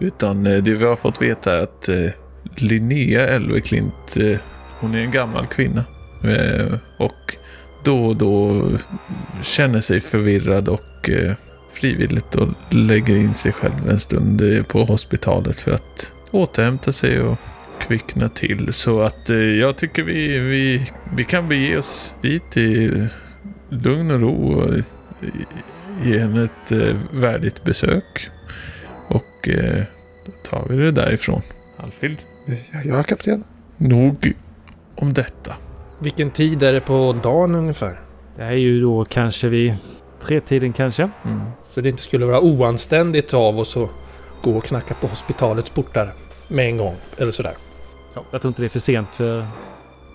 [0.00, 2.10] utan eh, det vi har fått veta är att eh,
[2.56, 4.16] Linnea Elveklint,
[4.80, 5.84] hon är en gammal kvinna.
[6.98, 7.36] Och
[7.84, 8.62] då och då
[9.42, 11.10] känner sig förvirrad och
[11.70, 17.38] frivilligt och lägger in sig själv en stund på hospitalet för att återhämta sig och
[17.80, 18.72] kvickna till.
[18.72, 19.28] Så att
[19.60, 22.90] jag tycker vi, vi, vi kan bege oss dit i
[23.68, 24.74] lugn och ro och
[26.04, 28.28] ge henne ett eh, värdigt besök.
[29.08, 29.82] Och eh,
[30.26, 31.42] då tar vi det därifrån.
[31.76, 32.54] Alfhild, Ja,
[32.84, 33.44] ja kapten.
[33.76, 34.32] nog
[34.94, 35.54] om detta.
[35.98, 38.00] Vilken tid är det på dagen ungefär?
[38.36, 39.74] Det är ju då kanske vid
[40.22, 41.10] tretiden kanske.
[41.24, 41.40] Mm.
[41.74, 43.88] Så det inte skulle vara oanständigt av oss att
[44.42, 46.14] gå och knacka på hospitalets portar
[46.48, 46.96] med en gång.
[47.18, 47.54] Eller sådär.
[48.14, 49.46] Ja, jag tror inte det är för sent för...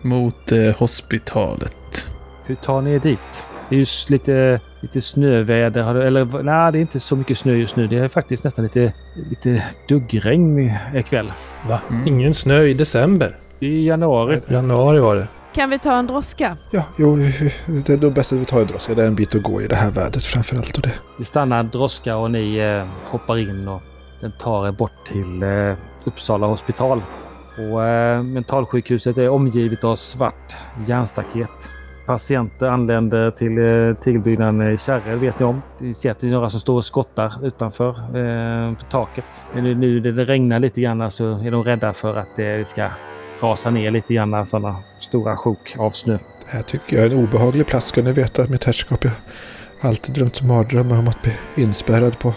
[0.01, 2.09] Mot eh, hospitalet.
[2.45, 3.45] Hur tar ni er dit?
[3.73, 5.95] Det är just lite, lite snöväder.
[5.95, 7.87] Eller nej, det är inte så mycket snö just nu.
[7.87, 8.93] Det är faktiskt nästan lite,
[9.29, 11.33] lite duggregn ikväll.
[11.67, 11.81] Va?
[11.89, 12.07] Mm.
[12.07, 13.35] Ingen snö i december?
[13.59, 14.41] Är januari.
[14.47, 15.27] Januari var det.
[15.53, 16.57] Kan vi ta en droska?
[16.71, 17.15] Ja, jo,
[17.85, 18.95] det är nog bäst att vi tar en droska.
[18.95, 20.77] Det är en bit att gå i det här vädret framför allt.
[20.77, 20.93] Och det.
[21.17, 23.81] Det stannar droska och ni eh, hoppar in och
[24.21, 27.01] den tar er bort till eh, Uppsala hospital.
[27.57, 30.55] Och eh, mentalsjukhuset är omgivet av svart
[30.87, 31.69] järnstaket.
[32.05, 35.61] Patienter anländer till eh, tillbyggnaden i kärror vet ni om.
[35.79, 39.25] Ni ser att det är några som står och skottar utanför eh, på taket.
[39.53, 42.67] Men nu- nu när det regnar lite grann så är de rädda för att det
[42.67, 42.87] ska
[43.41, 46.13] rasa ner lite grann sådana stora sjok av snö.
[46.45, 49.03] det här tycker jag är en obehaglig plats, ska ni veta, mitt herrskap.
[49.03, 49.11] Jag
[49.81, 52.33] har alltid drömt mardrömmar om att bli inspärrad på.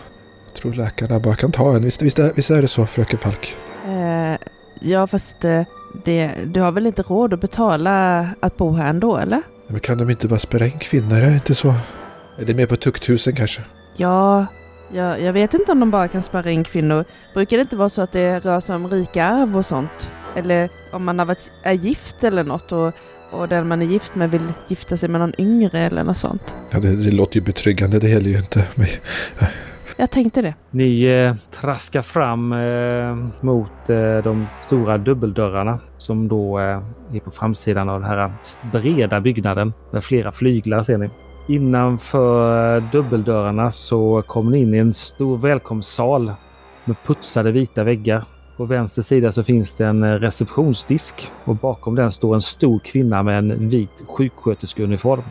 [0.47, 1.83] Jag tror läkarna bara kan ta en.
[1.83, 3.55] Visst, visst, är, visst är det så, fröken Falk?
[3.87, 4.37] Eh,
[4.81, 5.63] ja, fast eh,
[6.05, 9.43] det, du har väl inte råd att betala att bo här ändå, eller?
[9.67, 11.17] Men kan de inte bara spärra in kvinnor?
[11.17, 11.75] Är det inte så?
[12.39, 13.63] Är det mer på tukthusen kanske?
[13.97, 14.47] Ja,
[14.93, 17.05] jag, jag vet inte om de bara kan spärra in kvinnor.
[17.35, 20.11] Brukar det inte vara så att det rör sig om rika arv och sånt?
[20.37, 22.93] Eller om man har varit, är gift eller något och,
[23.31, 26.57] och den man är gift med vill gifta sig med någon yngre eller något sånt.
[26.71, 27.99] Ja, det, det låter ju betryggande.
[27.99, 29.01] Det gäller ju inte mig.
[29.99, 30.55] Jag tänkte det.
[30.71, 36.83] Ni eh, traskar fram eh, mot eh, de stora dubbeldörrarna som då eh,
[37.15, 38.33] är på framsidan av den här
[38.73, 41.11] breda byggnaden med flera flyglar ser ni.
[41.49, 46.33] Innanför eh, dubbeldörrarna så kommer ni in i en stor välkomstsal
[46.85, 48.25] med putsade vita väggar.
[48.57, 52.79] På vänster sida så finns det en eh, receptionsdisk och bakom den står en stor
[52.79, 55.23] kvinna med en vit sjuksköterskeuniform.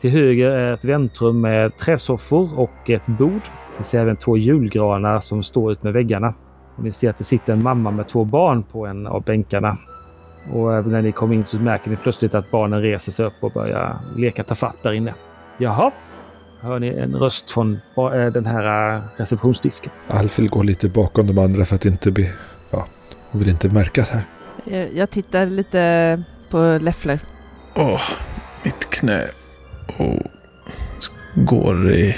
[0.00, 3.42] Till höger är ett väntrum med träsoffor och ett bord.
[3.78, 6.34] Ni ser även två julgranar som står ut med väggarna.
[6.76, 9.76] Och ni ser att det sitter en mamma med två barn på en av bänkarna.
[10.52, 13.52] Och när ni kommer in så märker ni plötsligt att barnen reser sig upp och
[13.52, 15.14] börjar leka tafatt där inne.
[15.58, 15.90] Jaha,
[16.60, 19.92] hör ni en röst från eh, den här eh, receptionsdisken.
[20.08, 22.30] Alfil går lite bakom de andra för att inte bli...
[22.70, 22.86] Ja,
[23.30, 24.22] hon vill inte märkas här.
[24.64, 27.20] Jag, jag tittar lite på Leffler.
[27.74, 28.00] Åh,
[28.64, 29.22] mitt knä.
[29.98, 30.22] Och
[31.34, 32.16] går i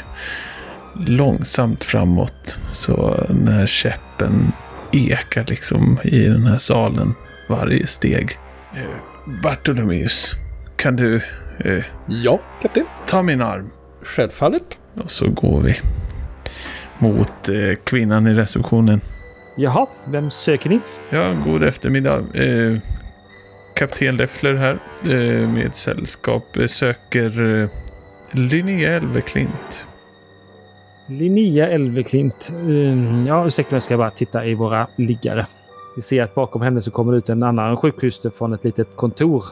[1.07, 2.59] långsamt framåt.
[2.67, 4.53] Så den här käppen
[4.93, 7.15] ekar liksom i den här salen
[7.49, 8.39] varje steg.
[8.77, 8.81] Eh,
[9.43, 10.33] Bartolomeus,
[10.77, 11.17] kan du
[11.59, 12.85] eh, Ja, kapten.
[13.07, 13.71] ta min arm?
[14.03, 14.79] Självfallet.
[14.95, 15.81] Och så går vi
[16.99, 19.01] mot eh, kvinnan i receptionen.
[19.57, 20.81] Jaha, vem söker ni?
[21.11, 22.19] Ja, god eftermiddag.
[22.35, 22.77] Eh,
[23.77, 27.69] Kapten Leffler här eh, med sällskap eh, söker
[28.31, 29.87] Linnea Elveklint.
[31.07, 32.53] Linnea Elveklint.
[32.69, 35.47] Ehm, ja, ursäkta mig, jag ska bara titta i våra liggare.
[35.97, 38.89] Vi ser att bakom henne så kommer det ut en annan sjuksyster från ett litet
[38.97, 39.45] kontor.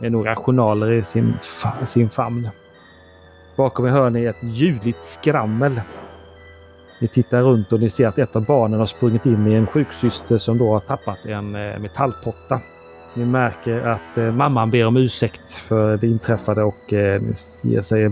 [0.00, 2.48] Med några journaler i sin, fa- sin famn.
[3.56, 5.80] Bakom er hör ni ett ljudligt skrammel.
[7.00, 9.66] Ni tittar runt och ni ser att ett av barnen har sprungit in i en
[9.66, 12.60] sjuksyster som då har tappat en eh, metallpotta.
[13.14, 17.22] Ni märker att eh, mamman ber om ursäkt för det inträffade och eh,
[17.62, 18.10] ger sig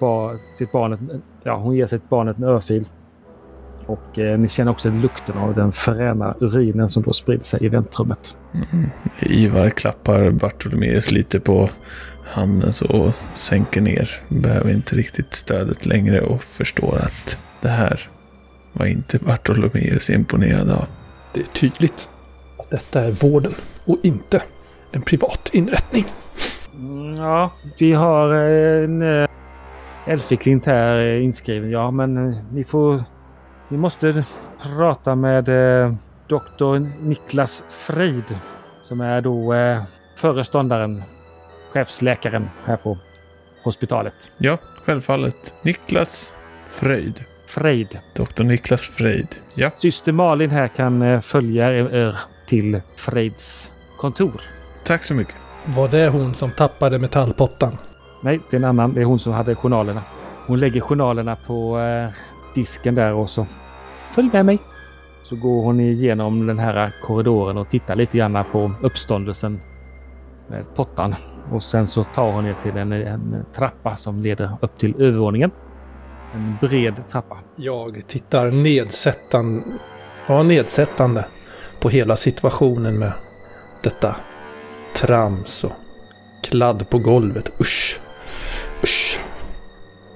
[0.00, 1.00] bar, sitt barnet,
[1.42, 2.88] ja, hon ger sitt barnet en örfil.
[3.86, 7.68] Och eh, ni känner också lukten av den fräna urinen som då sprider sig i
[7.68, 8.36] väntrummet.
[8.54, 8.90] Mm.
[9.20, 11.70] Ivar klappar Bartolomeus lite på
[12.24, 14.10] handen så och sänker ner.
[14.28, 18.08] Behöver inte riktigt stödet längre och förstår att det här
[18.72, 20.84] var inte Bartolomeus imponerad av.
[21.34, 22.08] Det är tydligt
[22.58, 23.52] att detta är vården
[23.84, 24.42] och inte
[24.92, 26.04] en privat inrättning.
[26.74, 29.28] Mm, ja, vi har en äh,
[30.06, 31.70] Elfiklint här inskriven.
[31.70, 33.04] Ja, men eh, ni får...
[33.68, 34.24] Ni måste
[34.76, 35.94] prata med eh,
[36.28, 38.38] doktor Niklas Freid
[38.84, 39.82] som är då eh,
[40.16, 41.02] föreståndaren,
[41.72, 42.98] chefsläkaren här på
[43.64, 44.30] hospitalet.
[44.38, 45.54] Ja, självfallet.
[45.62, 46.34] Niklas
[46.66, 47.24] Fröjd.
[47.46, 47.98] Freid.
[48.16, 49.28] Doktor Niklas Freid.
[49.56, 49.70] Ja.
[49.78, 54.40] Syster Malin här kan eh, följa er till Freids kontor.
[54.84, 55.34] Tack så mycket.
[55.64, 57.78] Var det hon som tappade metallpottan?
[58.24, 58.94] Nej, det är en annan.
[58.94, 60.02] Det är hon som hade journalerna.
[60.46, 62.10] Hon lägger journalerna på eh,
[62.54, 63.46] disken där och så
[64.10, 64.58] följ med mig.
[65.24, 69.60] Så går hon igenom den här korridoren och tittar lite grann på uppståndelsen
[70.48, 71.14] med pottan.
[71.50, 75.50] Och sen så tar hon er till en, en trappa som leder upp till övervåningen.
[76.34, 77.38] En bred trappa.
[77.56, 79.62] Jag tittar nedsättande,
[80.26, 81.26] ja, nedsättande
[81.80, 83.12] på hela situationen med
[83.82, 84.16] detta
[84.96, 85.72] trams och
[86.42, 87.60] kladd på golvet.
[87.60, 88.00] Usch!
[88.82, 89.20] Usch!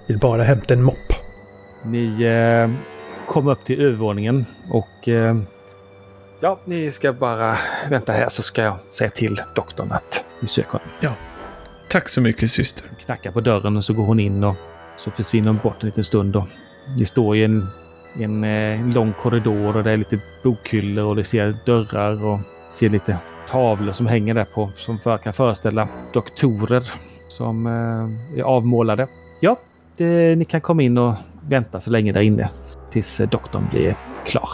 [0.07, 1.13] Vill bara hämta en mopp.
[1.83, 2.71] Ni eh,
[3.27, 5.37] kommer upp till övervåningen och eh,
[6.41, 7.59] ja, ni ska bara
[7.91, 10.89] vänta här så ska jag säga till doktorn att ni söker honom.
[11.89, 12.85] Tack så mycket syster.
[13.05, 14.57] Knackar på dörren och så går hon in och
[14.97, 16.37] så försvinner hon bort en liten stund.
[16.37, 16.45] Och
[16.99, 17.67] ni står i en,
[18.19, 22.41] en, eh, en lång korridor och det är lite bokhyllor och det ser dörrar och
[22.73, 23.19] ser lite
[23.49, 26.93] tavlor som hänger där på som verkar föreställa doktorer
[27.29, 29.07] som eh, är avmålade.
[29.41, 29.57] Ja,
[29.97, 31.15] det, ni kan komma in och
[31.49, 32.51] vänta så länge där inne
[32.91, 34.49] tills eh, doktorn blir klar.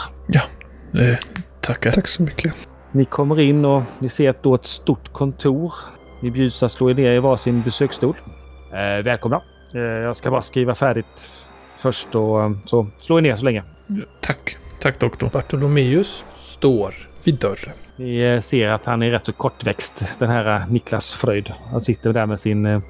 [0.94, 1.18] Eh,
[1.60, 1.90] tackar.
[1.90, 2.54] Tack så mycket.
[2.92, 5.74] Ni kommer in och ni ser ett, då ett stort kontor.
[6.20, 8.16] Ni bjuds att slå er ner i varsin besöksstol.
[8.72, 9.42] Eh, välkomna!
[9.74, 11.30] Eh, jag ska bara skriva färdigt
[11.76, 13.62] först och eh, så slå er ner så länge.
[14.20, 14.56] Tack.
[14.80, 15.30] Tack doktor.
[15.32, 17.74] Bartolomeus står vid dörren.
[17.96, 21.52] Ni eh, ser att han är rätt så kortväxt, den här eh, Niklas Fröjd.
[21.70, 22.80] Han sitter där med sin, eh,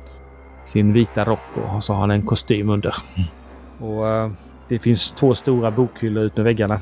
[0.65, 1.41] sin vita rock
[1.75, 2.95] och så har han en kostym under.
[3.81, 4.31] Och eh,
[4.69, 6.81] Det finns två stora bokhyllor ut med väggarna.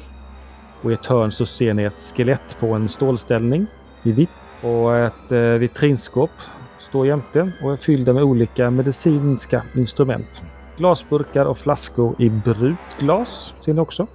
[0.82, 3.66] Och i ett hörn så ser ni ett skelett på en stålställning
[4.02, 4.30] i vitt.
[4.62, 6.30] Och ett vitrinskåp
[6.78, 10.42] står jämte och är fyllda med olika medicinska instrument.
[10.76, 14.06] Glasburkar och flaskor i brutglas ser ni också.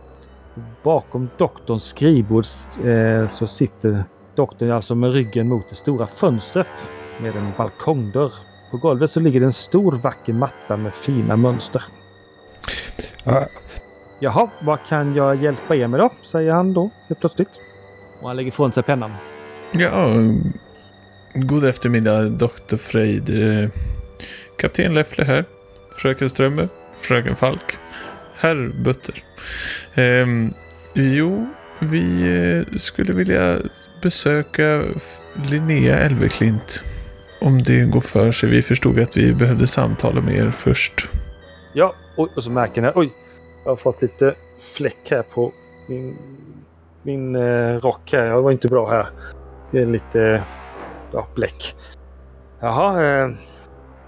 [0.88, 2.46] Bakom doktorns skrivbord
[2.86, 4.04] eh, så sitter
[4.36, 6.88] doktorn alltså med ryggen mot det stora fönstret
[7.22, 8.32] med en balkongdörr.
[8.72, 11.84] På golvet så ligger det en stor vacker matta med fina mönster.
[13.24, 13.42] Ja,
[14.20, 16.10] Jaha, vad kan jag hjälpa er med då?
[16.22, 17.60] Säger han då helt plötsligt.
[18.22, 19.12] Och han lägger ifrån sig pennan.
[19.74, 20.14] Ja,
[21.34, 23.30] god eftermiddag doktor Frejd.
[23.30, 23.70] Eh,
[24.58, 25.46] Kapten Leffler här.
[25.92, 26.70] Fröken Strömmer.
[27.02, 27.78] Fröken Falk.
[28.36, 29.24] Herr Butter.
[29.96, 30.54] Ehm,
[30.98, 31.48] jo,
[31.80, 32.04] vi
[32.72, 33.58] eh, skulle vilja
[34.02, 34.84] besöka
[35.50, 36.84] Linnea Elveklint.
[37.42, 38.50] Om det går för sig.
[38.50, 41.10] Vi förstod att vi behövde samtala med er först.
[41.74, 42.92] Ja, oj, och så märker ni.
[42.96, 43.14] Oj,
[43.64, 44.36] jag har fått lite
[44.78, 45.52] fläck här på
[45.90, 46.18] min,
[47.04, 48.26] min eh, rock här.
[48.26, 49.08] Jag var inte bra här.
[49.72, 50.44] Det är lite
[51.12, 51.76] ja, bläck.
[52.60, 53.30] Jaha, eh,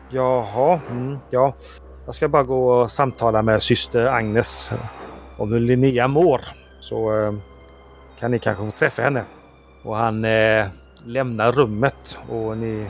[0.10, 1.56] jaha, mm, ja.
[2.06, 4.72] Jag ska bara gå och samtala med syster Agnes
[5.38, 6.42] om hur Linnea mår.
[6.90, 7.34] Så eh,
[8.20, 9.24] kan ni kanske få träffa henne.
[9.84, 10.68] Och han eh,
[11.06, 12.88] lämnar rummet och ni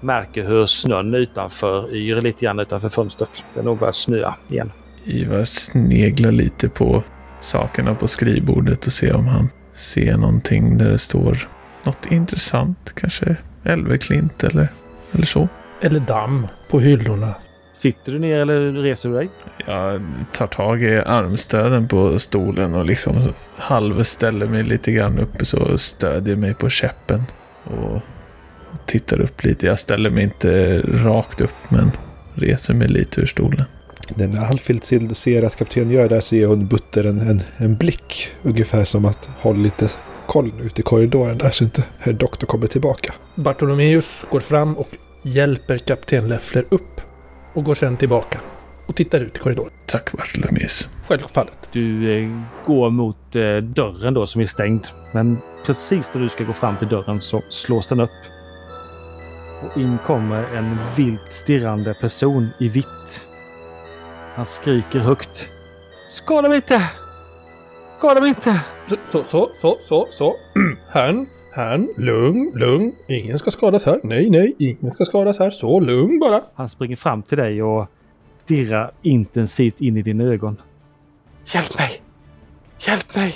[0.00, 3.44] märker hur snön utanför yr lite grann utanför fönstret.
[3.54, 4.72] Det är nog börjat snöa igen.
[5.04, 7.02] Ivar sneglar lite på
[7.40, 11.48] sakerna på skrivbordet och ser om han ser någonting där det står
[11.82, 12.92] något intressant.
[12.94, 14.68] Kanske Elveklint eller,
[15.12, 15.48] eller så.
[15.80, 17.34] Eller damm på hyllorna.
[17.76, 19.28] Sitter du ner eller reser du dig?
[19.66, 25.78] Jag tar tag i armstöden på stolen och liksom halvställer mig lite grann upp så
[25.78, 27.22] stödjer mig på käppen.
[27.64, 28.00] Och
[28.86, 29.66] tittar upp lite.
[29.66, 31.90] Jag ställer mig inte rakt upp men
[32.34, 33.64] reser mig lite ur stolen.
[34.08, 38.28] Den Alfhild ser att kapten gör där så ger hon Butter en, en, en blick.
[38.42, 39.88] Ungefär som att hålla lite
[40.26, 43.14] koll ute i korridoren där så inte herr doktor kommer tillbaka.
[43.34, 44.88] Bartolomeus går fram och
[45.22, 47.00] hjälper kapten Leffler upp.
[47.56, 48.40] Och går sedan tillbaka.
[48.86, 49.72] Och tittar ut i korridoren.
[49.86, 50.90] Tack Bartolomeus.
[51.06, 51.68] Självfallet.
[51.72, 52.30] Du eh,
[52.66, 54.86] går mot eh, dörren då som är stängd.
[55.12, 58.10] Men precis när du ska gå fram till dörren så slås den upp.
[59.62, 63.28] Och in kommer en vilt stirrande person i vitt.
[64.34, 65.50] Han skriker högt.
[66.08, 66.90] Skada mig inte!
[67.98, 68.60] Skada mig inte!
[68.88, 70.36] Så, så, så, så, så, så.
[70.92, 71.26] Herrn,
[71.56, 72.92] herrn, lugn, lugn.
[73.06, 74.00] Ingen ska skadas här.
[74.02, 75.50] Nej, nej, ingen ska skadas här.
[75.50, 76.42] Så, lugn bara.
[76.54, 77.86] Han springer fram till dig och
[78.38, 80.56] stirrar intensivt in i dina ögon.
[81.54, 81.90] Hjälp mig!
[82.88, 83.34] Hjälp mig!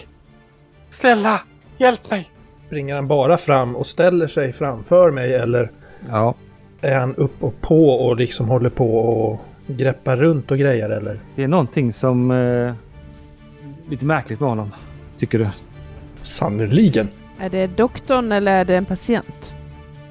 [0.88, 1.40] Snälla,
[1.78, 2.30] hjälp mig!
[2.66, 5.70] Springer han bara fram och ställer sig framför mig eller?
[6.08, 6.34] Ja,
[6.80, 11.20] Är han upp och på och liksom håller på och greppar runt och grejer eller?
[11.34, 12.30] Det är någonting som...
[12.30, 12.74] Eh,
[13.90, 14.70] lite märkligt med honom.
[15.18, 15.48] Tycker du?
[16.22, 17.08] Sannerligen.
[17.42, 19.52] Är det doktorn eller är det en patient?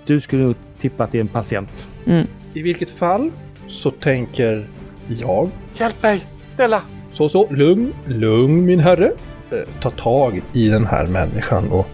[0.06, 1.88] Du skulle nog tippa att det är en patient.
[2.06, 2.28] Mm.
[2.54, 3.32] I vilket fall
[3.68, 4.68] så tänker
[5.08, 6.26] jag Hjälp mig!
[6.48, 6.82] Snälla!
[7.14, 9.12] Så, så, lugn, lugn min herre.
[9.52, 11.88] Eh, Ta tag i den här människan och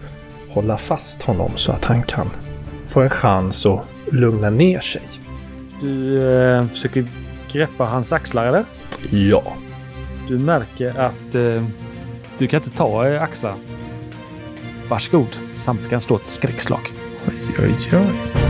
[0.50, 2.30] hålla fast honom så att han kan
[2.86, 5.02] få en chans att lugna ner sig.
[5.82, 7.06] Du eh, försöker
[7.52, 8.66] greppa hans axlar eller?
[9.12, 9.44] Ja.
[10.28, 11.66] Du märker att eh,
[12.38, 13.58] du kan inte ta eh, axlarna.
[14.90, 15.38] Varsågod.
[15.58, 16.92] Samtidigt kan slå ett skräckslag.
[17.28, 18.46] Oj, oj, oj.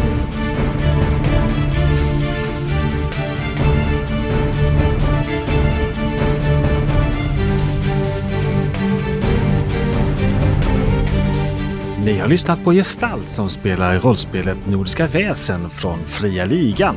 [12.06, 16.96] Ni har lyssnat på Gestalt som spelar i rollspelet Nordiska väsen från Fria Ligan.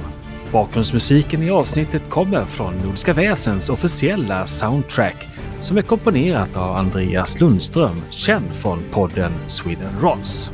[0.53, 5.29] Bakgrundsmusiken i avsnittet kommer från Nordiska väsens officiella soundtrack
[5.59, 10.51] som är komponerat av Andreas Lundström, känd från podden Sweden Rolls.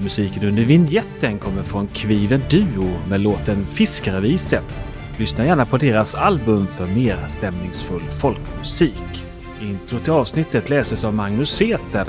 [0.00, 4.64] Musiken under vignetten kommer från Kviven Duo med låten Fiskareviset.
[5.16, 9.26] Lyssna gärna på deras album för mer stämningsfull folkmusik.
[9.60, 12.08] Intro till avsnittet läses av Magnus Seter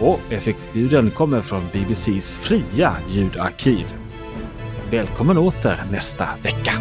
[0.00, 3.86] och effektljuden kommer från BBCs fria ljudarkiv.
[4.90, 6.72] Välkommen åter nästa vecka!